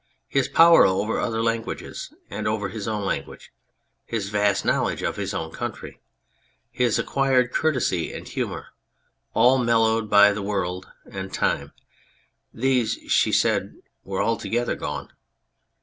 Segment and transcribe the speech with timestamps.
[0.27, 3.53] His power over other languages and over his own language,
[4.03, 5.99] his vast knowledge of his own county,
[6.71, 8.69] his acquired courtesy and humour,
[9.35, 11.71] all mellowed by the world and time,
[12.51, 15.13] these, she said, were altogether gone.